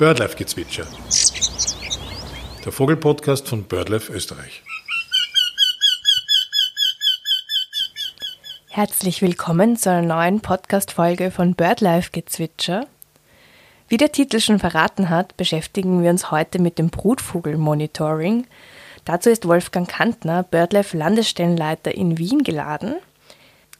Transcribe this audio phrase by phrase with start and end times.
[0.00, 0.86] Birdlife-Gezwitscher.
[2.64, 4.62] Der Vogelpodcast von BirdLife Österreich.
[8.70, 12.86] Herzlich willkommen zu einer neuen Podcast-Folge von BirdLife-Gezwitscher.
[13.88, 18.46] Wie der Titel schon verraten hat, beschäftigen wir uns heute mit dem Brutvogelmonitoring.
[19.04, 22.94] Dazu ist Wolfgang Kantner, BirdLife Landesstellenleiter in Wien, geladen.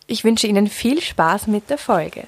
[0.06, 2.24] Ich wünsche Ihnen viel Spaß mit der Folge.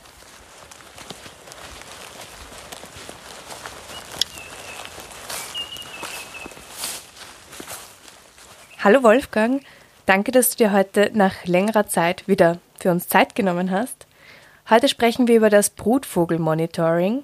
[8.85, 9.63] Hallo Wolfgang,
[10.07, 14.09] danke, dass du dir heute nach längerer Zeit wieder für uns Zeit genommen hast.
[14.69, 17.23] Heute sprechen wir über das Brutvogelmonitoring.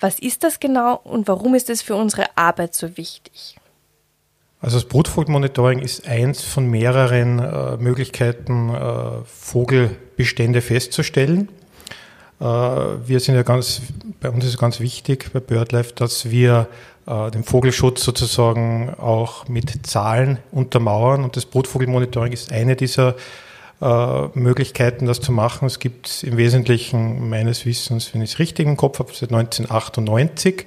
[0.00, 3.58] Was ist das genau und warum ist es für unsere Arbeit so wichtig?
[4.62, 11.50] Also das Brutvogelmonitoring ist eins von mehreren äh, Möglichkeiten, äh, Vogelbestände festzustellen.
[12.40, 13.82] Äh, wir sind ja ganz,
[14.20, 16.68] bei uns ist es ganz wichtig bei BirdLife, dass wir
[17.06, 21.24] äh, den Vogelschutz sozusagen auch mit Zahlen untermauern.
[21.24, 23.16] Und das Brutvogelmonitoring ist eine dieser
[23.80, 25.66] äh, Möglichkeiten, das zu machen.
[25.66, 30.66] Es gibt im Wesentlichen meines Wissens, wenn ich es richtig im Kopf habe, seit 1998.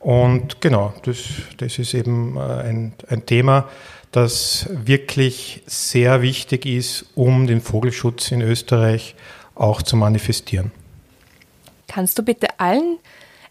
[0.00, 1.16] Und genau, das,
[1.56, 3.68] das ist eben ein, ein Thema,
[4.12, 9.16] das wirklich sehr wichtig ist, um den Vogelschutz in Österreich
[9.54, 10.70] auch zu manifestieren.
[11.86, 12.98] Kannst du bitte allen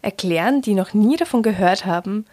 [0.02, 2.26] erklären, die noch nie davon gehört haben,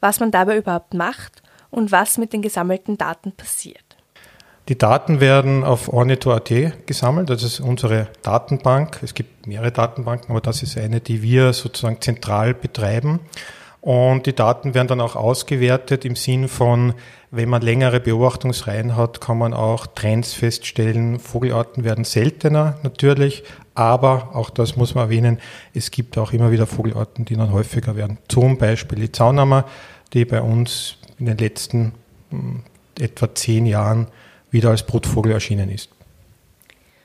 [0.00, 3.84] was man dabei überhaupt macht und was mit den gesammelten Daten passiert.
[4.68, 9.00] Die Daten werden auf Ornito.at gesammelt, das ist unsere Datenbank.
[9.02, 13.20] Es gibt mehrere Datenbanken, aber das ist eine, die wir sozusagen zentral betreiben.
[13.80, 16.94] Und die Daten werden dann auch ausgewertet im Sinn von,
[17.32, 21.18] wenn man längere Beobachtungsreihen hat, kann man auch Trends feststellen.
[21.18, 23.42] Vogelarten werden seltener natürlich,
[23.74, 25.40] aber auch das muss man erwähnen,
[25.72, 28.18] es gibt auch immer wieder Vogelarten, die dann häufiger werden.
[28.28, 29.64] Zum Beispiel die Zaunhammer,
[30.12, 31.94] die bei uns in den letzten
[32.28, 32.64] hm,
[33.00, 34.08] etwa zehn Jahren
[34.50, 35.88] wieder als Brutvogel erschienen ist.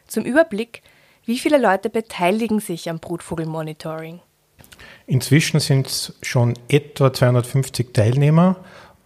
[0.08, 0.82] Zum Überblick,
[1.24, 4.20] wie viele Leute beteiligen sich am Brutvogelmonitoring?
[5.06, 8.58] Inzwischen sind es schon etwa 250 Teilnehmer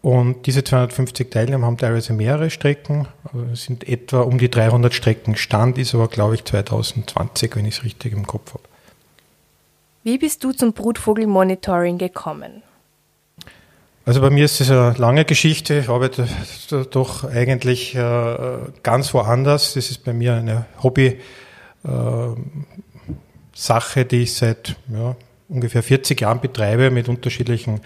[0.01, 3.07] und diese 250 Teilnehmer haben teilweise mehrere Strecken.
[3.25, 5.35] Also es sind etwa um die 300 Strecken.
[5.35, 8.63] Stand ist aber, glaube ich, 2020, wenn ich es richtig im Kopf habe.
[10.03, 12.63] Wie bist du zum Brutvogelmonitoring gekommen?
[14.03, 15.78] Also bei mir ist es eine lange Geschichte.
[15.78, 16.28] Ich arbeite
[16.90, 19.75] doch eigentlich äh, ganz woanders.
[19.75, 21.19] Das ist bei mir eine Hobby-Sache,
[24.00, 25.16] äh, die ich seit ja,
[25.47, 27.81] ungefähr 40 Jahren betreibe mit unterschiedlichen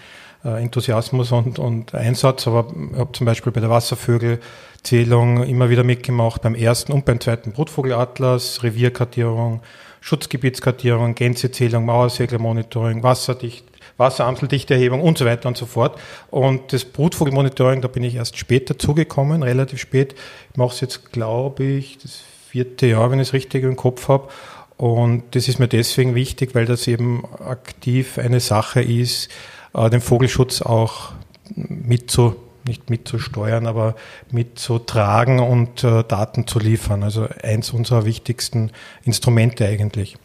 [0.46, 6.42] Enthusiasmus und, und Einsatz, aber ich habe zum Beispiel bei der Wasservögelzählung immer wieder mitgemacht,
[6.42, 9.62] beim ersten und beim zweiten Brutvogelatlas, Revierkartierung,
[10.00, 13.64] Schutzgebietskartierung, Gänsezählung, Mauerseglermonitoring, Wasserdicht,
[13.96, 15.98] Wasseramseldichteerhebung und so weiter und so fort.
[16.30, 20.14] Und das Brutvogelmonitoring, da bin ich erst später zugekommen, relativ spät.
[20.52, 24.08] Ich mache es jetzt, glaube ich, das vierte Jahr, wenn ich es richtig im Kopf
[24.08, 24.28] habe.
[24.76, 29.30] Und das ist mir deswegen wichtig, weil das eben aktiv eine Sache ist, äh,
[29.76, 31.12] den Vogelschutz auch
[31.54, 33.94] mitzu, nicht mitzusteuern, aber
[34.30, 37.02] mitzutragen und äh, Daten zu liefern.
[37.02, 38.70] Also eins unserer wichtigsten
[39.04, 40.16] Instrumente eigentlich.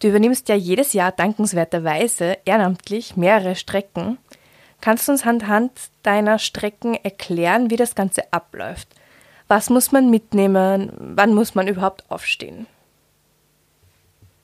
[0.00, 4.18] Du übernimmst ja jedes Jahr dankenswerterweise ehrenamtlich mehrere Strecken.
[4.80, 5.72] Kannst du uns anhand
[6.04, 8.88] deiner Strecken erklären, wie das Ganze abläuft?
[9.48, 10.92] Was muss man mitnehmen?
[10.98, 12.66] Wann muss man überhaupt aufstehen?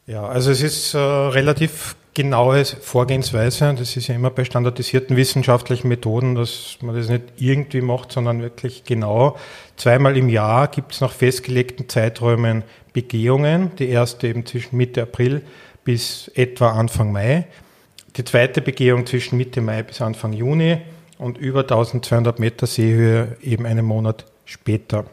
[0.06, 3.74] Ja, also es ist äh, relativ genaue Vorgehensweise.
[3.76, 8.40] Das ist ja immer bei standardisierten wissenschaftlichen Methoden, dass man das nicht irgendwie macht, sondern
[8.40, 9.36] wirklich genau.
[9.76, 13.72] Zweimal im Jahr gibt es nach festgelegten Zeiträumen Begehungen.
[13.78, 15.42] Die erste eben zwischen Mitte April
[15.82, 17.46] bis etwa Anfang Mai.
[18.16, 20.78] Die zweite Begehung zwischen Mitte Mai bis Anfang Juni
[21.18, 25.04] und über 1200 Meter Seehöhe eben einen Monat später.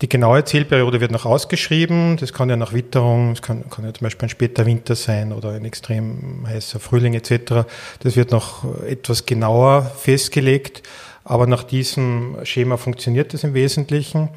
[0.00, 2.16] Die genaue Zielperiode wird noch ausgeschrieben.
[2.18, 5.32] Das kann ja nach Witterung, das kann, kann ja zum Beispiel ein später Winter sein
[5.32, 7.66] oder ein extrem heißer Frühling etc.
[8.00, 10.82] Das wird noch etwas genauer festgelegt.
[11.24, 14.28] Aber nach diesem Schema funktioniert das im Wesentlichen.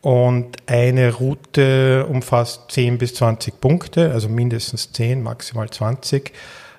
[0.00, 6.32] Und eine Route umfasst 10 bis 20 Punkte, also mindestens 10, maximal 20.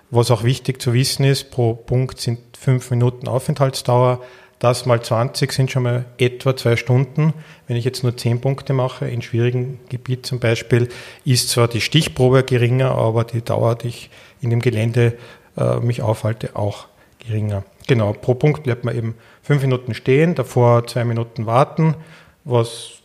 [0.09, 4.21] Was auch wichtig zu wissen ist, pro Punkt sind fünf Minuten Aufenthaltsdauer.
[4.59, 7.33] Das mal 20 sind schon mal etwa zwei Stunden.
[7.67, 10.87] Wenn ich jetzt nur 10 Punkte mache, in schwierigen Gebiet zum Beispiel,
[11.25, 14.09] ist zwar die Stichprobe geringer, aber die Dauer, die ich
[14.41, 15.17] in dem Gelände
[15.57, 16.87] äh, mich aufhalte, auch
[17.19, 17.63] geringer.
[17.87, 21.95] Genau, pro Punkt bleibt man eben fünf Minuten stehen, davor zwei Minuten warten,
[22.43, 23.01] was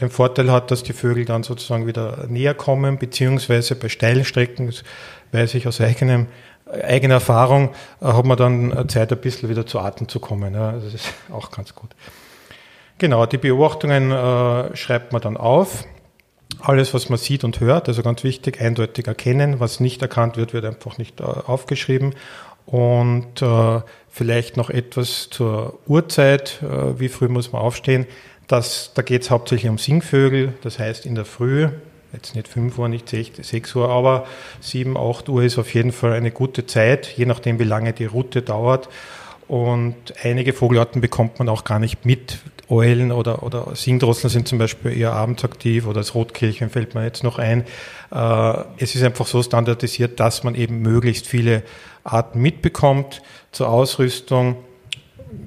[0.00, 4.66] den Vorteil hat, dass die Vögel dann sozusagen wieder näher kommen, beziehungsweise bei steilen Strecken,
[4.66, 4.82] das
[5.32, 6.26] weiß ich aus eigenem,
[6.70, 7.70] eigener Erfahrung,
[8.00, 10.54] äh, hat man dann Zeit, ein bisschen wieder zu Atem zu kommen.
[10.54, 11.90] Das ist auch ganz gut.
[12.98, 15.84] Genau, die Beobachtungen äh, schreibt man dann auf.
[16.60, 19.60] Alles, was man sieht und hört, also ganz wichtig, eindeutig erkennen.
[19.60, 22.14] Was nicht erkannt wird, wird einfach nicht äh, aufgeschrieben.
[22.66, 28.06] Und äh, vielleicht noch etwas zur Uhrzeit, äh, wie früh muss man aufstehen.
[28.46, 31.68] Das, da geht es hauptsächlich um Singvögel, das heißt in der Früh,
[32.14, 34.26] jetzt nicht 5 Uhr, nicht 6 Uhr, aber
[34.60, 38.06] 7, 8 Uhr ist auf jeden Fall eine gute Zeit, je nachdem, wie lange die
[38.06, 38.88] Route dauert.
[39.46, 42.38] Und einige Vogelarten bekommt man auch gar nicht mit.
[42.70, 47.04] Eulen oder, oder Singdrosseln sind zum Beispiel eher abends aktiv oder das Rotkehlchen fällt mir
[47.04, 47.64] jetzt noch ein.
[48.10, 51.62] Äh, es ist einfach so standardisiert, dass man eben möglichst viele
[52.04, 53.20] Arten mitbekommt
[53.52, 54.56] zur Ausrüstung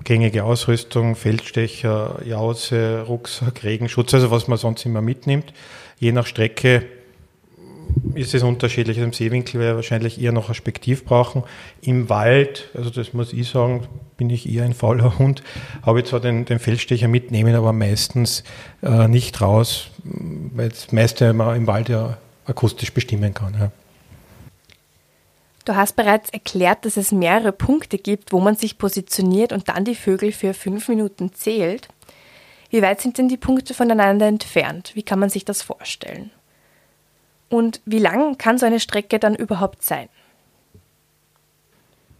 [0.03, 5.53] gängige Ausrüstung, Feldstecher, Jause, Rucksack, Regenschutz, also was man sonst immer mitnimmt.
[5.99, 6.83] Je nach Strecke
[8.13, 8.97] ist es unterschiedlich.
[8.97, 11.43] Im Seewinkel wäre wahrscheinlich eher noch ein Spektiv brauchen.
[11.81, 13.87] Im Wald, also das muss ich sagen,
[14.17, 15.43] bin ich eher ein fauler Hund,
[15.83, 18.43] habe ich zwar den, den Feldstecher mitnehmen, aber meistens
[18.81, 23.53] äh, nicht raus, weil das meiste man im Wald ja akustisch bestimmen kann.
[23.59, 23.71] Ja.
[25.67, 29.83] Du hast bereits erklärt, dass es mehrere Punkte gibt, wo man sich positioniert und dann
[29.83, 31.89] die Vögel für fünf Minuten zählt.
[32.69, 34.91] Wie weit sind denn die Punkte voneinander entfernt?
[34.93, 36.31] Wie kann man sich das vorstellen?
[37.49, 40.07] Und wie lang kann so eine Strecke dann überhaupt sein?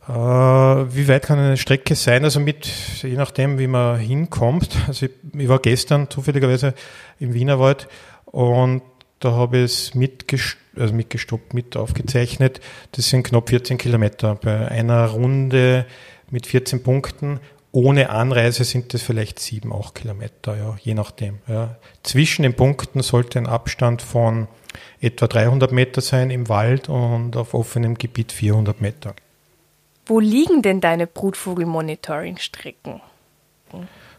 [0.10, 2.26] Äh, wie weit kann eine Strecke sein?
[2.26, 2.66] Also mit,
[3.02, 4.76] je nachdem, wie man hinkommt.
[4.90, 6.74] Also ich, ich war gestern zufälligerweise
[7.18, 7.88] im Wienerwald
[8.26, 8.82] und
[9.22, 12.60] da habe ich es mitgestoppt, also mitgestoppt, mit aufgezeichnet.
[12.94, 14.36] Das sind knapp 14 Kilometer.
[14.36, 15.86] Bei einer Runde
[16.30, 17.40] mit 14 Punkten
[17.72, 21.40] ohne Anreise sind das vielleicht 7, 8 Kilometer, ja, je nachdem.
[21.48, 21.76] Ja.
[22.02, 24.48] Zwischen den Punkten sollte ein Abstand von
[25.00, 29.14] etwa 300 Meter sein im Wald und auf offenem Gebiet 400 Meter.
[30.08, 33.02] Wo liegen denn deine Brutvogel-Monitoring-Strecken?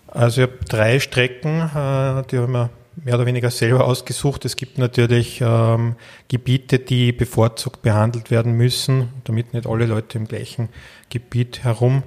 [0.06, 2.70] Also ich habe drei Strecken, äh, die haben wir
[3.04, 4.44] mehr oder weniger selber ausgesucht.
[4.44, 5.96] Es gibt natürlich ähm,
[6.28, 10.68] Gebiete, die bevorzugt behandelt werden müssen, damit nicht alle Leute im gleichen
[11.10, 12.02] Gebiet herumgehen.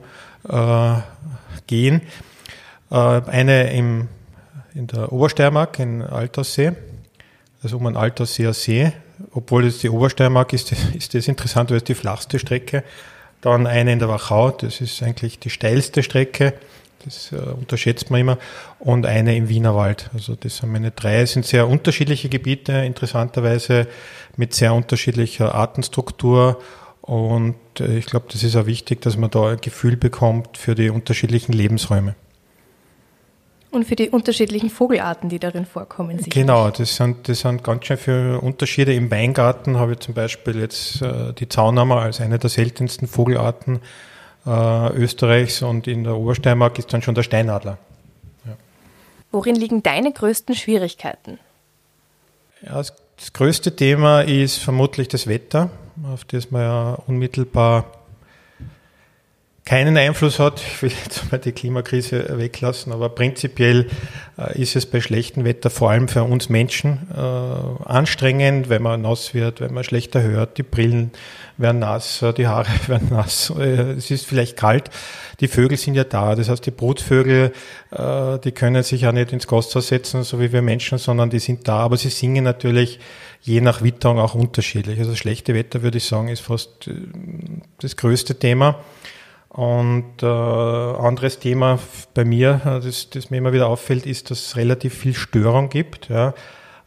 [1.70, 4.08] Äh, äh, eine im,
[4.74, 6.74] in der Obersteiermark in Alterssee,
[7.64, 8.92] also um einen Altersseer See.
[9.34, 12.84] Obwohl es die Obersteiermark ist, ist das interessant, weil es die flachste Strecke.
[13.42, 16.54] Dann eine in der Wachau, das ist eigentlich die steilste Strecke
[17.04, 18.38] das äh, unterschätzt man immer.
[18.80, 20.10] Und eine im Wienerwald.
[20.14, 21.22] Also das sind meine drei.
[21.22, 23.88] Es sind sehr unterschiedliche Gebiete, interessanterweise
[24.38, 26.62] mit sehr unterschiedlicher Artenstruktur.
[27.02, 30.76] Und äh, ich glaube, das ist auch wichtig, dass man da ein Gefühl bekommt für
[30.76, 32.16] die unterschiedlichen Lebensräume.
[33.72, 36.18] Und für die unterschiedlichen Vogelarten, die darin vorkommen.
[36.18, 36.34] Sicherlich.
[36.34, 38.94] Genau, das sind, das sind ganz schön viele Unterschiede.
[38.94, 43.80] Im Weingarten habe ich zum Beispiel jetzt äh, die Zaunhammer als eine der seltensten Vogelarten
[44.46, 47.78] äh, Österreichs und in der Obersteiermark ist dann schon der Steinadler.
[48.46, 48.54] Ja.
[49.32, 51.40] Worin liegen deine größten Schwierigkeiten?
[52.62, 55.70] Ja, das, das größte Thema ist vermutlich das Wetter,
[56.12, 58.01] auf das man ja unmittelbar
[59.64, 60.60] keinen Einfluss hat.
[60.60, 63.88] Ich will jetzt mal die Klimakrise weglassen, aber prinzipiell
[64.38, 69.04] äh, ist es bei schlechtem Wetter vor allem für uns Menschen äh, anstrengend, wenn man
[69.04, 71.12] nass wird, wenn man schlechter hört, die Brillen
[71.58, 74.90] werden nass, die Haare werden nass, äh, es ist vielleicht kalt.
[75.40, 77.52] Die Vögel sind ja da, das heißt die Brutvögel,
[77.92, 81.68] die können sich ja nicht ins Gasthaus setzen, so wie wir Menschen, sondern die sind
[81.68, 83.00] da, aber sie singen natürlich
[83.42, 85.00] je nach Witterung auch unterschiedlich.
[85.00, 86.92] Also schlechte Wetter, würde ich sagen, ist fast
[87.80, 88.84] das größte Thema.
[89.54, 91.78] Und äh, anderes Thema
[92.14, 95.68] bei mir, äh, das, das mir immer wieder auffällt, ist, dass es relativ viel Störung
[95.68, 96.08] gibt.
[96.08, 96.34] Ja.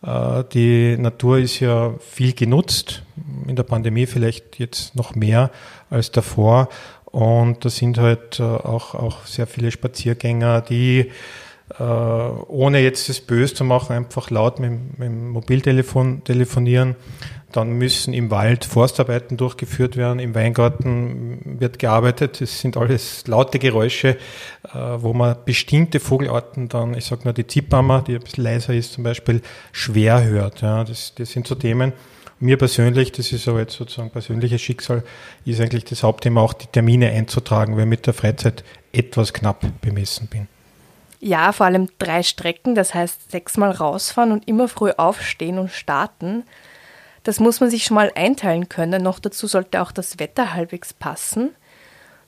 [0.02, 3.02] Äh, die Natur ist ja viel genutzt,
[3.46, 5.50] in der Pandemie vielleicht jetzt noch mehr
[5.90, 6.70] als davor.
[7.04, 11.10] Und da sind halt äh, auch, auch sehr viele Spaziergänger, die
[11.78, 16.96] äh, ohne jetzt das böse zu machen, einfach laut mit, mit dem Mobiltelefon telefonieren
[17.56, 22.40] dann müssen im Wald Forstarbeiten durchgeführt werden, im Weingarten wird gearbeitet.
[22.40, 24.16] Es sind alles laute Geräusche,
[24.64, 28.74] äh, wo man bestimmte Vogelarten dann, ich sage nur die Zippammer, die ein bisschen leiser
[28.74, 30.62] ist zum Beispiel, schwer hört.
[30.62, 31.92] Ja, das, das sind so Themen.
[32.40, 35.04] Mir persönlich, das ist aber jetzt sozusagen persönliches Schicksal,
[35.44, 39.64] ist eigentlich das Hauptthema auch die Termine einzutragen, weil ich mit der Freizeit etwas knapp
[39.80, 40.48] bemessen bin.
[41.20, 46.42] Ja, vor allem drei Strecken, das heißt sechsmal rausfahren und immer früh aufstehen und starten.
[47.24, 49.02] Das muss man sich schon mal einteilen können.
[49.02, 51.50] Noch dazu sollte auch das Wetter halbwegs passen.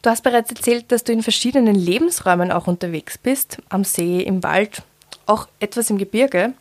[0.03, 4.43] Du hast bereits erzählt, dass du in verschiedenen Lebensräumen auch unterwegs bist, am See, im
[4.43, 4.83] Wald,
[5.27, 6.53] auch etwas im Gebirge.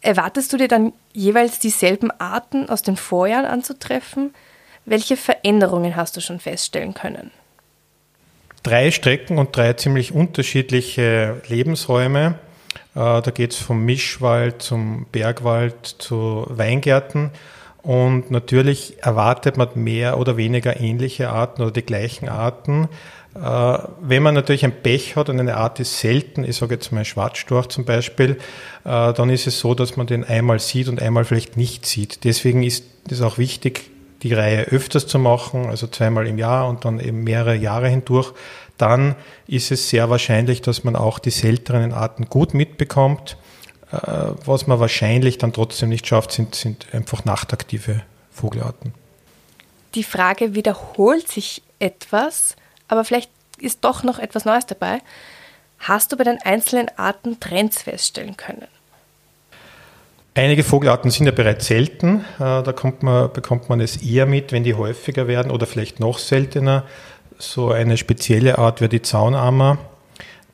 [0.00, 4.34] Erwartest du dir dann jeweils dieselben Arten aus den Vorjahren anzutreffen?
[4.84, 7.30] Welche Veränderungen hast du schon feststellen können?
[8.62, 12.38] Drei Strecken und drei ziemlich unterschiedliche Lebensräume.
[12.94, 17.30] Äh, da geht es vom Mischwald zum Bergwald zu Weingärten.
[17.82, 22.88] Und natürlich erwartet man mehr oder weniger ähnliche Arten oder die gleichen Arten.
[23.34, 26.92] Äh, wenn man natürlich ein Pech hat und eine Art ist selten, ich sage jetzt
[26.92, 28.38] mal Schwarzstorch zum Beispiel,
[28.84, 32.24] äh, dann ist es so, dass man den einmal sieht und einmal vielleicht nicht sieht.
[32.24, 33.90] Deswegen ist es auch wichtig,
[34.22, 38.34] die Reihe öfters zu machen, also zweimal im Jahr und dann eben mehrere Jahre hindurch.
[38.80, 39.14] Dann
[39.46, 43.36] ist es sehr wahrscheinlich, dass man auch die seltenen Arten gut mitbekommt.
[43.92, 43.96] Äh,
[44.44, 48.94] was man wahrscheinlich dann trotzdem nicht schafft, sind, sind einfach nachtaktive Vogelarten.
[49.94, 52.56] Die Frage, wiederholt sich etwas,
[52.88, 55.00] aber vielleicht ist doch noch etwas Neues dabei.
[55.80, 58.66] Hast du bei den einzelnen Arten Trends feststellen können?
[60.34, 62.24] Einige Vogelarten sind ja bereits selten.
[62.38, 66.18] Äh, da man, bekommt man es eher mit, wenn die häufiger werden oder vielleicht noch
[66.18, 66.84] seltener.
[67.40, 69.78] So eine spezielle Art wäre die Zaunammer.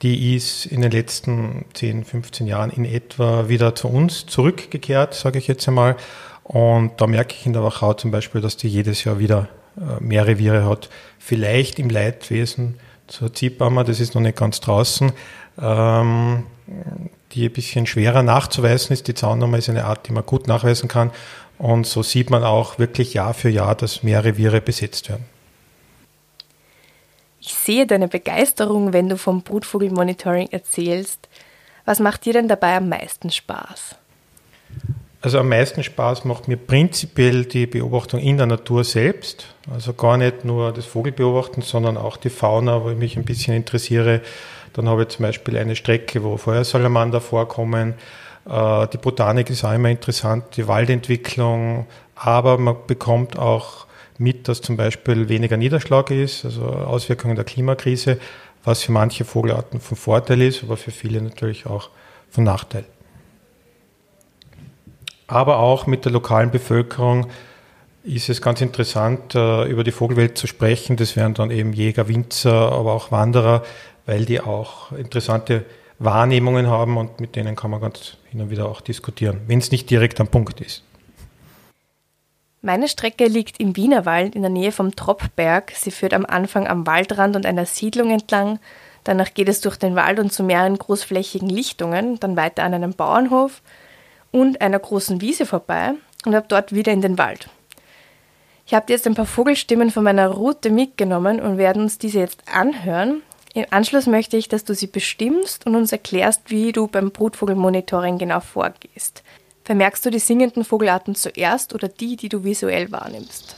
[0.02, 5.38] Die ist in den letzten 10, 15 Jahren in etwa wieder zu uns zurückgekehrt, sage
[5.38, 5.96] ich jetzt einmal.
[6.44, 10.00] Und da merke ich in der Wachau zum Beispiel, dass die jedes Jahr wieder äh,
[10.00, 10.88] mehr Reviere hat.
[11.18, 12.78] Vielleicht im Leitwesen
[13.08, 15.12] zur Ziehbammer, das ist noch nicht ganz draußen,
[15.60, 16.44] ähm,
[17.32, 19.08] die ein bisschen schwerer nachzuweisen ist.
[19.08, 21.10] Die Zaunnummer ist eine Art, die man gut nachweisen kann.
[21.58, 25.35] Und so sieht man auch wirklich Jahr für Jahr, dass mehr Reviere besetzt werden.
[27.46, 31.28] Ich sehe deine Begeisterung, wenn du vom Brutvogelmonitoring erzählst.
[31.84, 33.94] Was macht dir denn dabei am meisten Spaß?
[35.20, 39.54] Also am meisten Spaß macht mir prinzipiell die Beobachtung in der Natur selbst.
[39.72, 43.54] Also gar nicht nur das Vogelbeobachten, sondern auch die Fauna, wo ich mich ein bisschen
[43.54, 44.22] interessiere.
[44.72, 47.94] Dann habe ich zum Beispiel eine Strecke, wo Feuersalamander vorkommen.
[48.50, 51.86] Äh, die Botanik ist auch immer interessant, die Waldentwicklung.
[52.16, 53.85] Aber man bekommt auch
[54.18, 58.18] mit, dass zum Beispiel weniger Niederschlag ist, also Auswirkungen der Klimakrise,
[58.64, 61.90] was für manche Vogelarten von Vorteil ist, aber für viele natürlich auch
[62.30, 62.84] von Nachteil.
[65.26, 67.26] Aber auch mit der lokalen Bevölkerung
[68.04, 70.96] ist es ganz interessant, äh, über die Vogelwelt zu sprechen.
[70.96, 73.64] Das wären dann eben Jäger, Winzer, aber auch Wanderer,
[74.06, 75.64] weil die auch interessante
[75.98, 79.72] Wahrnehmungen haben und mit denen kann man ganz hin und wieder auch diskutieren, wenn es
[79.72, 80.82] nicht direkt am Punkt ist.
[82.66, 85.70] Meine Strecke liegt im Wienerwald in der Nähe vom Troppberg.
[85.76, 88.58] Sie führt am Anfang am Waldrand und einer Siedlung entlang.
[89.04, 92.92] Danach geht es durch den Wald und zu mehreren großflächigen Lichtungen, dann weiter an einem
[92.92, 93.62] Bauernhof
[94.32, 95.92] und einer großen Wiese vorbei
[96.24, 97.48] und habe dort wieder in den Wald.
[98.66, 102.42] Ich habe jetzt ein paar Vogelstimmen von meiner Route mitgenommen und werden uns diese jetzt
[102.52, 103.22] anhören.
[103.54, 108.18] Im Anschluss möchte ich, dass du sie bestimmst und uns erklärst, wie du beim Brutvogelmonitoring
[108.18, 109.22] genau vorgehst.
[109.66, 113.56] Vermerkst du die singenden Vogelarten zuerst oder die, die du visuell wahrnimmst?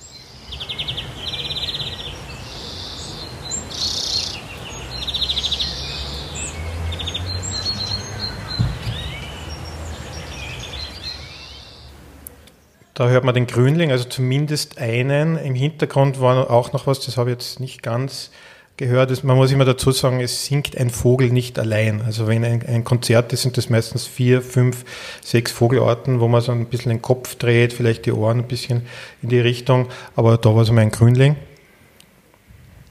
[12.94, 15.36] Da hört man den Grünling, also zumindest einen.
[15.36, 18.30] Im Hintergrund war auch noch was, das habe ich jetzt nicht ganz
[18.78, 19.22] gehört.
[19.24, 22.00] Man muss immer dazu sagen, es singt ein Vogel nicht allein.
[22.00, 24.84] Also wenn ein, ein Konzert ist, sind das meistens vier, fünf,
[25.22, 28.86] sechs Vogelarten, wo man so ein bisschen den Kopf dreht, vielleicht die Ohren ein bisschen
[29.20, 29.88] in die Richtung.
[30.16, 31.36] Aber da war es mal ein Grünling.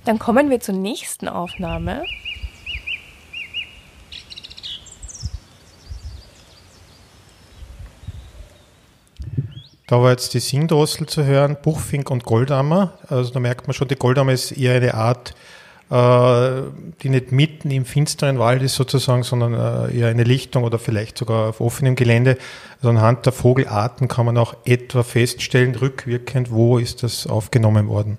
[0.05, 2.03] Dann kommen wir zur nächsten Aufnahme.
[9.89, 12.97] Da war jetzt die Singdrossel zu hören, Buchfink und Goldammer.
[13.07, 15.33] Also da merkt man schon, die Goldammer ist eher eine Art,
[15.89, 21.17] die nicht mitten im finsteren Wald ist sozusagen, sondern äh, eher eine Lichtung oder vielleicht
[21.17, 22.37] sogar auf offenem Gelände.
[22.77, 28.17] Also anhand der Vogelarten kann man auch etwa feststellen, rückwirkend, wo ist das aufgenommen worden.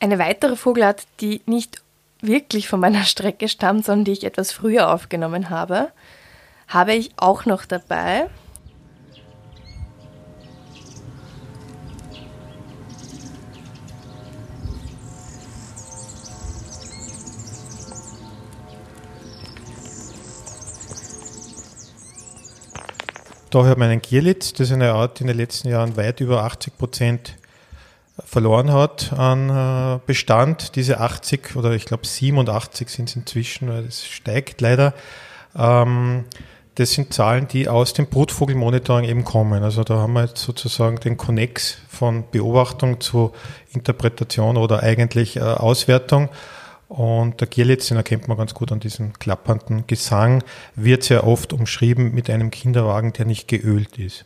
[0.00, 1.82] Eine weitere Vogelart, die nicht
[2.20, 5.90] wirklich von meiner Strecke stammt, sondern die ich etwas früher aufgenommen habe,
[6.66, 8.26] habe ich auch noch dabei.
[23.50, 26.20] Da hört man einen Gierlitz, das ist eine Art, die in den letzten Jahren weit
[26.20, 27.36] über 80 Prozent
[28.22, 30.76] verloren hat an äh, Bestand.
[30.76, 34.92] Diese 80 oder ich glaube 87 sind es inzwischen, weil das steigt leider.
[35.56, 36.24] Ähm,
[36.74, 39.62] das sind Zahlen, die aus dem Brutvogelmonitoring eben kommen.
[39.62, 43.32] Also da haben wir jetzt sozusagen den Connex von Beobachtung zu
[43.72, 46.28] Interpretation oder eigentlich äh, Auswertung.
[46.88, 50.42] Und der Gierlitz, den erkennt man ganz gut an diesem klappernden Gesang,
[50.74, 54.24] wird sehr oft umschrieben mit einem Kinderwagen, der nicht geölt ist.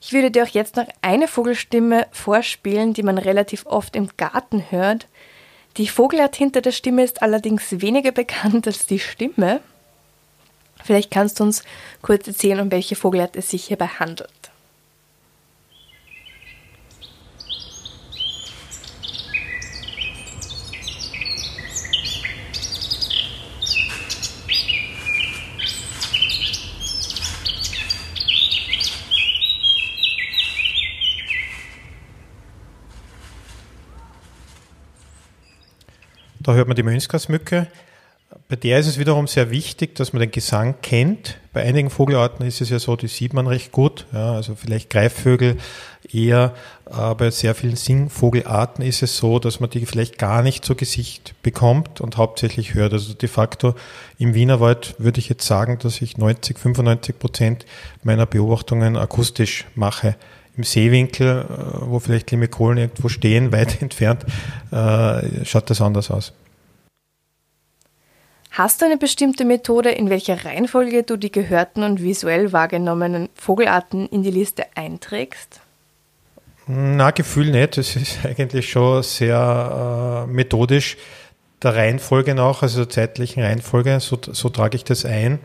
[0.00, 4.70] Ich würde dir auch jetzt noch eine Vogelstimme vorspielen, die man relativ oft im Garten
[4.70, 5.06] hört.
[5.76, 9.60] Die Vogelart hinter der Stimme ist allerdings weniger bekannt als die Stimme.
[10.82, 11.62] Vielleicht kannst du uns
[12.02, 14.43] kurz erzählen, um welche Vogelart es sich hierbei handelt.
[36.44, 37.68] Da hört man die Mönchsgrasmücke.
[38.48, 41.38] Bei der ist es wiederum sehr wichtig, dass man den Gesang kennt.
[41.54, 44.06] Bei einigen Vogelarten ist es ja so, die sieht man recht gut.
[44.12, 45.56] Ja, also vielleicht Greifvögel
[46.12, 46.52] eher.
[46.84, 50.74] Aber bei sehr vielen Singvogelarten ist es so, dass man die vielleicht gar nicht zu
[50.74, 52.92] Gesicht bekommt und hauptsächlich hört.
[52.92, 53.74] Also de facto
[54.18, 57.66] im Wienerwald würde ich jetzt sagen, dass ich 90, 95 Prozent
[58.02, 60.16] meiner Beobachtungen akustisch mache
[60.56, 64.24] im Seewinkel, äh, wo vielleicht Limikolen irgendwo stehen, weit entfernt,
[64.70, 66.32] äh, schaut das anders aus.
[68.50, 74.08] Hast du eine bestimmte Methode, in welcher Reihenfolge du die gehörten und visuell wahrgenommenen Vogelarten
[74.08, 75.60] in die Liste einträgst?
[76.66, 77.76] Na, Gefühl nicht.
[77.76, 80.96] Das ist eigentlich schon sehr äh, methodisch
[81.62, 84.00] der Reihenfolge nach, also der zeitlichen Reihenfolge.
[84.00, 85.38] So, so trage ich das ein.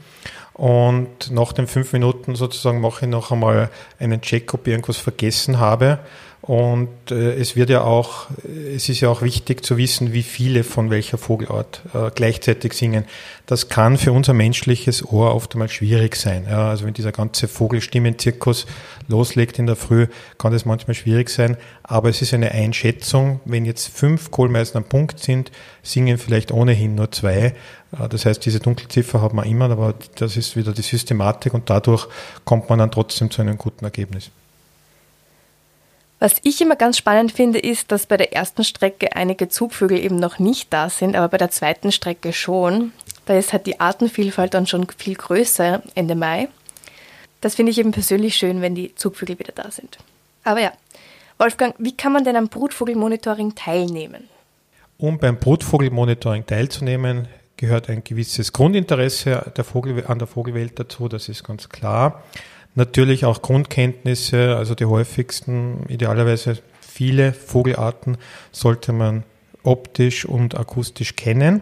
[0.53, 4.97] Und nach den fünf Minuten sozusagen mache ich noch einmal einen Check, ob ich irgendwas
[4.97, 5.99] vergessen habe.
[6.41, 8.27] Und äh, es wird ja auch,
[8.73, 13.05] es ist ja auch wichtig zu wissen, wie viele von welcher Vogelart äh, gleichzeitig singen.
[13.45, 16.47] Das kann für unser menschliches Ohr oft einmal schwierig sein.
[16.49, 18.67] Ja, also wenn dieser ganze Vogelstimmenzirkus
[19.09, 21.57] loslegt in der Früh, kann das manchmal schwierig sein.
[21.83, 23.41] Aber es ist eine Einschätzung.
[23.43, 25.51] Wenn jetzt fünf Kohlmeisen am Punkt sind,
[25.83, 27.53] singen vielleicht ohnehin nur zwei.
[27.91, 31.69] Äh, das heißt, diese Dunkelziffer hat man immer, aber das ist wieder die Systematik und
[31.69, 32.07] dadurch
[32.45, 34.31] kommt man dann trotzdem zu einem guten Ergebnis.
[36.19, 40.17] Was ich immer ganz spannend finde, ist, dass bei der ersten Strecke einige Zugvögel eben
[40.17, 42.91] noch nicht da sind, aber bei der zweiten Strecke schon.
[43.25, 46.49] Da ist halt die Artenvielfalt dann schon viel größer Ende Mai.
[47.39, 49.97] Das finde ich eben persönlich schön, wenn die Zugvögel wieder da sind.
[50.43, 50.73] Aber ja,
[51.37, 54.27] Wolfgang, wie kann man denn am Brutvogelmonitoring teilnehmen?
[54.97, 61.29] Um beim Brutvogelmonitoring teilzunehmen, gehört ein gewisses Grundinteresse der Vogel, an der Vogelwelt dazu, das
[61.29, 62.23] ist ganz klar.
[62.75, 68.17] Natürlich auch Grundkenntnisse, also die häufigsten, idealerweise viele Vogelarten
[68.51, 69.23] sollte man
[69.63, 71.61] optisch und akustisch kennen.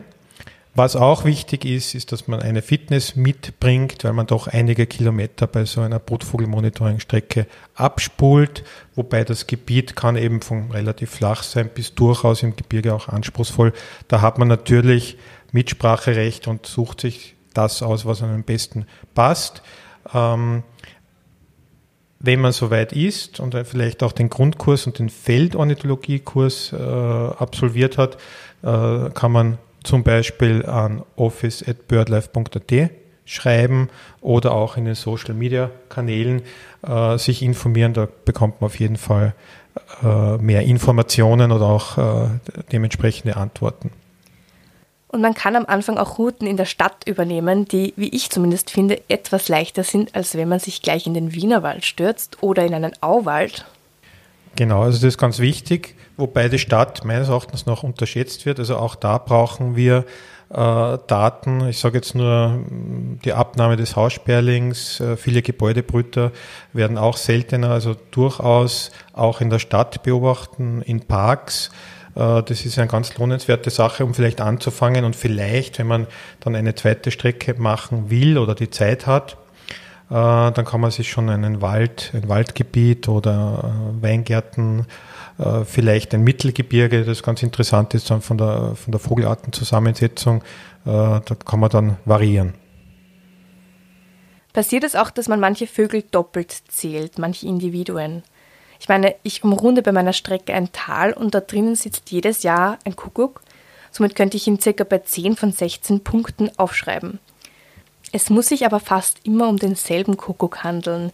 [0.77, 5.47] Was auch wichtig ist, ist, dass man eine Fitness mitbringt, weil man doch einige Kilometer
[5.47, 11.95] bei so einer Brutvogelmonitoring-Strecke abspult, wobei das Gebiet kann eben von relativ flach sein bis
[11.95, 13.73] durchaus im Gebirge auch anspruchsvoll.
[14.07, 15.17] Da hat man natürlich
[15.51, 19.63] Mitspracherecht und sucht sich das aus, was einem am besten passt.
[20.13, 20.61] Ähm,
[22.19, 28.17] wenn man soweit ist und vielleicht auch den Grundkurs und den Feldornithologiekurs äh, absolviert hat,
[28.63, 32.91] äh, kann man zum Beispiel an office@birdlife.at
[33.25, 33.89] schreiben
[34.21, 36.41] oder auch in den Social Media Kanälen
[36.81, 37.93] äh, sich informieren.
[37.93, 39.35] Da bekommt man auf jeden Fall
[40.03, 42.29] äh, mehr Informationen oder auch äh,
[42.71, 43.91] dementsprechende Antworten.
[45.09, 48.69] Und man kann am Anfang auch Routen in der Stadt übernehmen, die, wie ich zumindest
[48.69, 52.73] finde, etwas leichter sind, als wenn man sich gleich in den Wienerwald stürzt oder in
[52.73, 53.65] einen Auwald.
[54.57, 58.59] Genau, also das ist ganz wichtig, wobei die Stadt meines Erachtens noch unterschätzt wird.
[58.59, 60.03] Also auch da brauchen wir
[60.49, 61.67] äh, Daten.
[61.67, 64.99] Ich sage jetzt nur mm, die Abnahme des Haussperlings.
[64.99, 66.31] Äh, viele Gebäudebrüter
[66.73, 71.69] werden auch seltener, also durchaus auch in der Stadt beobachten, in Parks.
[72.17, 76.07] Äh, das ist eine ganz lohnenswerte Sache, um vielleicht anzufangen und vielleicht, wenn man
[76.39, 79.37] dann eine zweite Strecke machen will oder die Zeit hat,
[80.09, 83.63] äh, dann kann man sich schon einen Wald, ein Waldgebiet oder
[83.99, 84.85] äh, Weingärten,
[85.65, 90.43] vielleicht ein Mittelgebirge, das ganz interessant ist dann von der, von der Vogelartenzusammensetzung,
[90.83, 92.55] da kann man dann variieren.
[94.51, 98.23] Passiert es auch, dass man manche Vögel doppelt zählt, manche Individuen?
[98.79, 102.77] Ich meine, ich umrunde bei meiner Strecke ein Tal und da drinnen sitzt jedes Jahr
[102.85, 103.41] ein Kuckuck.
[103.91, 107.19] Somit könnte ich ihn circa bei 10 von 16 Punkten aufschreiben.
[108.11, 111.11] Es muss sich aber fast immer um denselben Kuckuck handeln.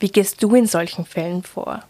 [0.00, 1.82] Wie gehst du in solchen Fällen vor?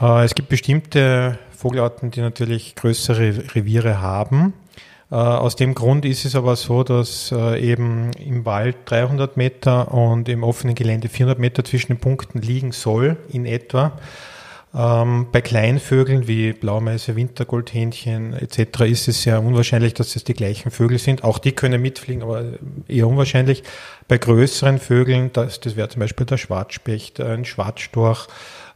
[0.00, 4.52] Äh, es gibt bestimmte Vogelarten, die natürlich größere Reviere haben.
[5.14, 9.94] Äh, aus dem Grund ist es aber so, dass äh, eben im Wald 300 Meter
[9.94, 13.92] und im offenen Gelände 400 Meter zwischen den Punkten liegen soll, in etwa.
[14.74, 18.80] Ähm, bei Kleinvögeln wie Blaumeise, Wintergoldhähnchen etc.
[18.86, 21.22] ist es sehr unwahrscheinlich, dass es die gleichen Vögel sind.
[21.22, 22.42] Auch die können mitfliegen, aber
[22.88, 23.62] eher unwahrscheinlich.
[24.08, 28.26] Bei größeren Vögeln, das, das wäre zum Beispiel der Schwarzspecht, ein Schwarzstorch,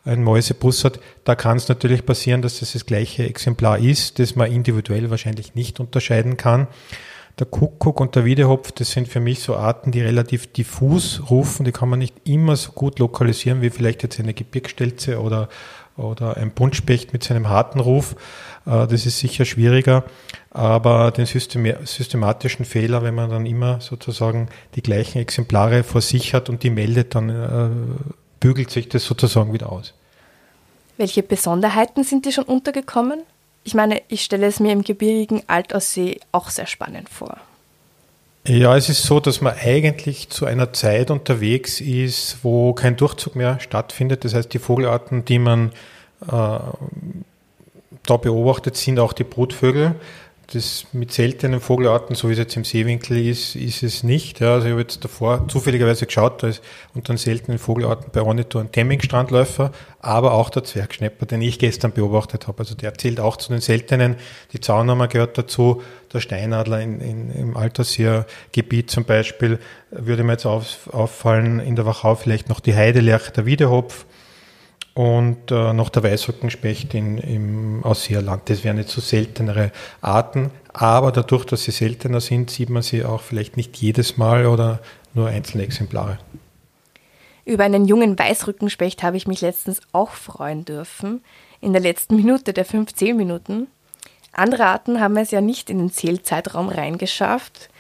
[0.05, 4.51] ein Mäusebussard, da kann es natürlich passieren, dass das das gleiche Exemplar ist, das man
[4.51, 6.69] individuell wahrscheinlich nicht unterscheiden kann.
[7.39, 11.65] Der Kuckuck und der Wiedehopf, das sind für mich so Arten, die relativ diffus rufen.
[11.65, 15.49] Die kann man nicht immer so gut lokalisieren wie vielleicht jetzt eine Gebirgsstelze oder,
[15.97, 18.17] oder ein Buntspecht mit seinem harten Ruf.
[18.67, 20.05] Äh, das ist sicher schwieriger.
[20.51, 26.49] Aber den systematischen Fehler, wenn man dann immer sozusagen die gleichen Exemplare vor sich hat
[26.49, 27.71] und die meldet, dann äh,
[28.41, 29.95] bügelt sich das sozusagen wieder aus.
[30.97, 33.23] Welche Besonderheiten sind dir schon untergekommen?
[33.65, 37.37] Ich meine, ich stelle es mir im gebirgigen Altaussee auch sehr spannend vor.
[38.47, 43.37] Ja, es ist so, dass man eigentlich zu einer Zeit unterwegs ist, wo kein Durchzug
[43.37, 44.25] mehr stattfindet.
[44.25, 45.73] Das heißt, die Vogelarten, die man
[46.27, 49.97] äh, da beobachtet, sind auch die Brutvögel
[50.51, 54.41] das mit seltenen Vogelarten, so wie es jetzt im Seewinkel ist, ist es nicht.
[54.41, 56.63] Ja, also ich habe jetzt davor zufälligerweise geschaut, da ist
[56.95, 61.93] unter den seltenen Vogelarten bei Ornithor ein Temming-Strandläufer, aber auch der Zwergschnepper, den ich gestern
[61.93, 62.61] beobachtet habe.
[62.61, 64.17] Also der zählt auch zu den seltenen.
[64.55, 65.83] Die Zaunhammer gehört dazu,
[66.15, 69.59] der Steinadler in, in, im Altersjahrgebiet zum Beispiel,
[69.91, 74.07] würde mir jetzt auf, auffallen, in der Wachau vielleicht noch die Heidelerche, der Wiedehopf,
[74.99, 78.51] und äh, noch der Weißrückenspecht in, im Ausseerland.
[78.51, 83.05] Das wären jetzt so seltenere Arten, aber dadurch, dass sie seltener sind, sieht man sie
[83.05, 84.81] auch vielleicht nicht jedes Mal oder
[85.15, 86.19] nur einzelne Exemplare.
[87.45, 91.23] Über einen jungen Weißrückenspecht habe ich mich letztens auch freuen dürfen,
[91.61, 93.69] in der letzten Minute der 15 Minuten.
[94.33, 97.71] Andere Arten haben es ja nicht in den Zählzeitraum reingeschafft.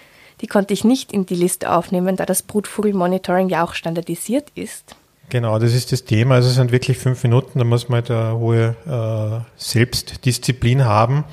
[0.40, 4.94] Die konnte ich nicht in die Liste aufnehmen, da das Brutvogelmonitoring ja auch standardisiert ist.
[5.30, 6.36] Genau, das ist das Thema.
[6.36, 11.24] Also es sind wirklich fünf Minuten, da muss man halt eine hohe äh, Selbstdisziplin haben.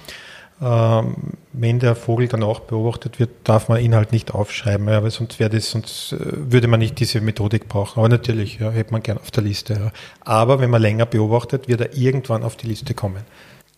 [0.62, 1.16] Ähm,
[1.52, 5.12] wenn der Vogel dann auch beobachtet wird, darf man ihn halt nicht aufschreiben, ja, weil
[5.12, 8.00] sonst wäre das, sonst äh, würde man nicht diese Methodik brauchen.
[8.00, 9.74] Aber natürlich, ja, hätte man gern auf der Liste.
[9.74, 9.92] Ja.
[10.22, 13.24] Aber wenn man länger beobachtet, wird er irgendwann auf die Liste kommen.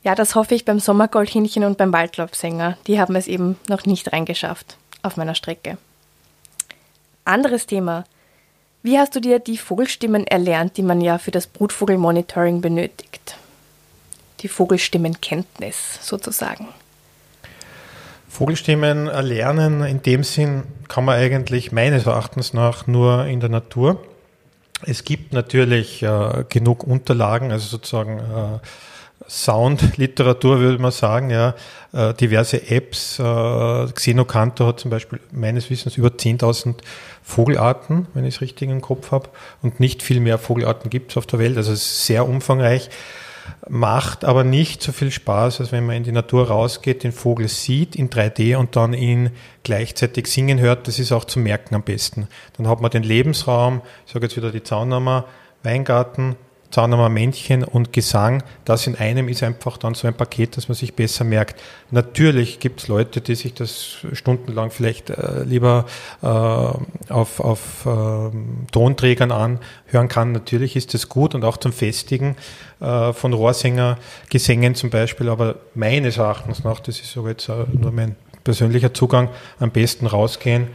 [0.03, 2.77] Ja, das hoffe ich beim Sommergoldhähnchen und beim Waldlaubsänger.
[2.85, 5.77] Die haben es eben noch nicht reingeschafft auf meiner Strecke.
[7.25, 8.05] Anderes Thema.
[8.87, 13.35] Wie hast du dir die Vogelstimmen erlernt, die man ja für das Brutvogelmonitoring benötigt?
[14.39, 16.69] Die Vogelstimmenkenntnis sozusagen.
[18.29, 24.01] Vogelstimmen erlernen in dem Sinn kann man eigentlich meines Erachtens nach nur in der Natur.
[24.83, 28.59] Es gibt natürlich äh, genug Unterlagen, also sozusagen äh,
[29.27, 31.53] Soundliteratur würde man sagen, ja,
[31.93, 33.19] äh, diverse Apps.
[33.19, 36.75] Äh, Xenocanto hat zum Beispiel meines Wissens über 10.000
[37.23, 39.29] Vogelarten, wenn ich es richtig im Kopf habe.
[39.61, 41.57] Und nicht viel mehr Vogelarten gibt es auf der Welt.
[41.57, 42.89] Also es ist sehr umfangreich.
[43.69, 47.47] Macht aber nicht so viel Spaß, als wenn man in die Natur rausgeht, den Vogel
[47.47, 49.31] sieht in 3D und dann ihn
[49.63, 50.87] gleichzeitig singen hört.
[50.87, 52.27] Das ist auch zu merken am besten.
[52.57, 55.25] Dann hat man den Lebensraum, ich sage jetzt wieder die Zaunhammer,
[55.63, 56.35] Weingarten,
[56.69, 60.75] Zahnammer Männchen und Gesang, das in einem ist einfach dann so ein Paket, dass man
[60.75, 61.59] sich besser merkt.
[61.91, 65.85] Natürlich gibt es Leute, die sich das stundenlang vielleicht äh, lieber
[66.21, 68.29] äh, auf, auf äh,
[68.71, 70.33] Tonträgern anhören kann.
[70.33, 72.35] Natürlich ist das gut und auch zum Festigen
[72.81, 73.97] äh, von Rohrsänger,
[74.29, 78.93] Gesängen zum Beispiel, aber meines Erachtens nach, das ist so jetzt äh, nur mein persönlicher
[78.93, 80.67] Zugang, am besten rausgehen,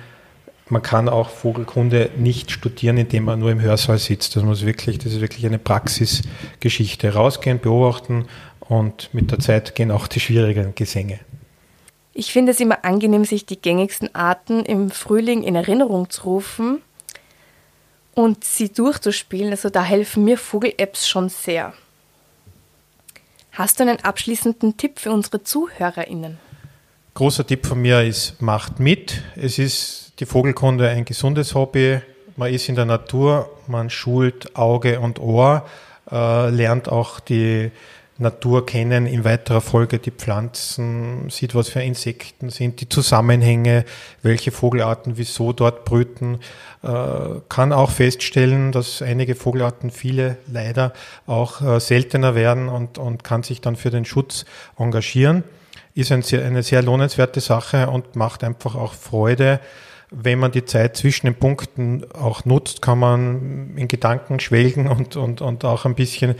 [0.72, 4.34] man kann auch Vogelkunde nicht studieren, indem man nur im Hörsaal sitzt.
[4.34, 7.12] Das muss wirklich, das ist wirklich eine Praxisgeschichte.
[7.12, 8.26] Rausgehen, beobachten
[8.60, 11.20] und mit der Zeit gehen auch die schwierigen Gesänge.
[12.14, 16.80] Ich finde es immer angenehm, sich die gängigsten Arten im Frühling in Erinnerung zu rufen
[18.14, 19.50] und sie durchzuspielen.
[19.50, 21.74] Also da helfen mir Vogel-Apps schon sehr.
[23.52, 26.38] Hast du einen abschließenden Tipp für unsere ZuhörerInnen?
[27.12, 29.22] Großer Tipp von mir ist, macht mit.
[29.36, 32.00] Es ist die Vogelkunde ein gesundes Hobby.
[32.36, 35.66] Man ist in der Natur, man schult Auge und Ohr,
[36.12, 37.72] äh, lernt auch die
[38.18, 43.84] Natur kennen, in weiterer Folge die Pflanzen, sieht, was für Insekten sind, die Zusammenhänge,
[44.22, 46.38] welche Vogelarten wieso dort brüten,
[46.84, 46.88] äh,
[47.48, 50.92] kann auch feststellen, dass einige Vogelarten, viele leider
[51.26, 54.44] auch äh, seltener werden und, und kann sich dann für den Schutz
[54.78, 55.42] engagieren.
[55.96, 59.58] Ist ein sehr, eine sehr lohnenswerte Sache und macht einfach auch Freude,
[60.12, 65.16] wenn man die Zeit zwischen den Punkten auch nutzt, kann man in Gedanken schwelgen und,
[65.16, 66.34] und, und auch ein bisschen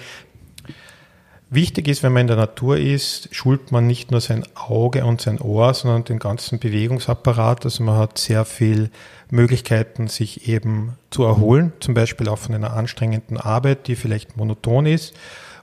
[1.55, 5.21] Wichtig ist, wenn man in der Natur ist, schult man nicht nur sein Auge und
[5.21, 7.67] sein Ohr, sondern den ganzen Bewegungsapparat.
[7.67, 8.89] Also man hat sehr viel
[9.29, 14.87] Möglichkeiten, sich eben zu erholen, zum Beispiel auch von einer anstrengenden Arbeit, die vielleicht monoton
[14.87, 15.15] ist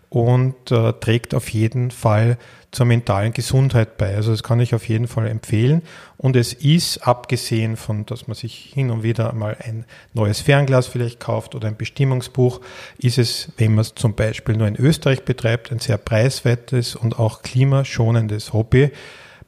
[0.10, 2.38] und äh, trägt auf jeden Fall
[2.72, 4.16] zur mentalen Gesundheit bei.
[4.16, 5.82] Also das kann ich auf jeden Fall empfehlen.
[6.18, 10.88] Und es ist, abgesehen von, dass man sich hin und wieder mal ein neues Fernglas
[10.88, 12.62] vielleicht kauft oder ein Bestimmungsbuch,
[12.98, 17.18] ist es, wenn man es zum Beispiel nur in Österreich betreibt, ein sehr preiswertes und
[17.18, 18.92] auch klimaschonendes Hobby.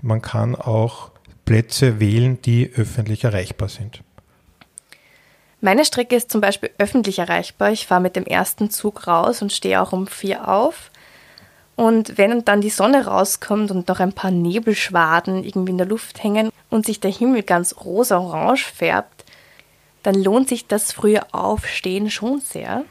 [0.02, 1.12] Man kann auch
[1.45, 4.04] Plätze wählen, die öffentlich erreichbar sind.
[5.62, 7.71] Meine Strecke ist zum Beispiel öffentlich erreichbar.
[7.71, 10.89] Ich fahre mit dem ersten Zug raus und stehe auch um vier auf.
[11.76, 16.24] Und wenn dann die Sonne rauskommt und noch ein paar Nebelschwaden irgendwie in der Luft
[16.24, 19.24] hängen und sich der Himmel ganz rosa-orange färbt,
[20.04, 22.84] dann lohnt sich das frühe Aufstehen schon sehr.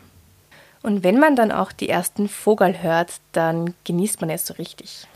[0.82, 5.06] Und wenn man dann auch die ersten Vogel hört, dann genießt man es so richtig.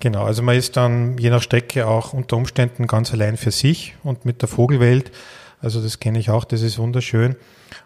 [0.00, 3.94] Genau, also man ist dann je nach Strecke auch unter Umständen ganz allein für sich
[4.02, 5.12] und mit der Vogelwelt.
[5.60, 7.36] Also das kenne ich auch, das ist wunderschön.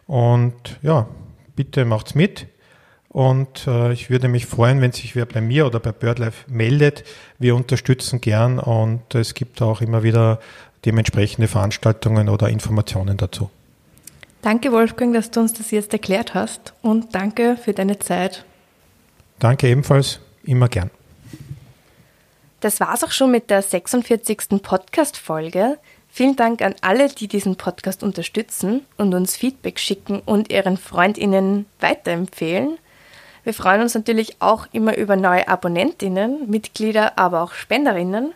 [0.06, 1.08] Und ja,
[1.56, 2.46] bitte macht's mit.
[3.08, 7.04] Und äh, ich würde mich freuen, wenn sich wer bei mir oder bei BirdLife meldet.
[7.38, 10.40] Wir unterstützen gern und es gibt auch immer wieder
[10.84, 13.50] dementsprechende Veranstaltungen oder Informationen dazu.
[14.42, 18.44] Danke, Wolfgang, dass du uns das jetzt erklärt hast und danke für deine Zeit.
[19.38, 20.90] Danke ebenfalls, immer gern.
[22.60, 24.60] Das war's auch schon mit der 46.
[24.62, 25.78] Podcast-Folge.
[26.16, 31.66] Vielen Dank an alle, die diesen Podcast unterstützen und uns Feedback schicken und ihren FreundInnen
[31.80, 32.78] weiterempfehlen.
[33.42, 38.32] Wir freuen uns natürlich auch immer über neue Abonnentinnen, Mitglieder, aber auch Spenderinnen.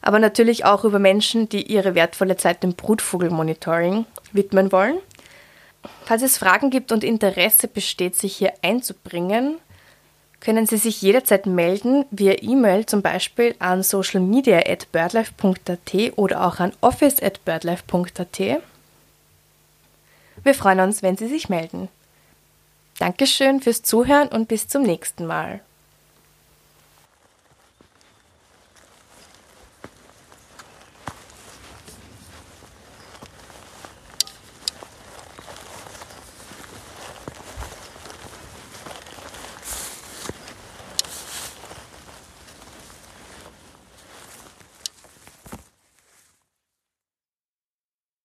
[0.00, 4.96] Aber natürlich auch über Menschen, die ihre wertvolle Zeit dem Brutvogelmonitoring widmen wollen.
[6.06, 9.58] Falls es Fragen gibt und Interesse besteht, sich hier einzubringen,
[10.46, 18.38] können Sie sich jederzeit melden, via E-Mail zum Beispiel an socialmedia.birdlife.at oder auch an office.birdlife.at.
[20.44, 21.88] Wir freuen uns, wenn Sie sich melden.
[23.00, 25.58] Dankeschön fürs Zuhören und bis zum nächsten Mal.